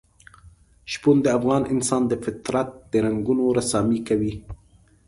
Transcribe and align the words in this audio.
شپون 0.91 1.17
د 1.23 1.27
افغان 1.37 1.63
انسان 1.73 2.01
د 2.07 2.13
فطرت 2.23 2.69
د 2.91 2.93
رنګونو 3.05 3.43
رسامي 3.59 3.99
کوي. 4.07 4.33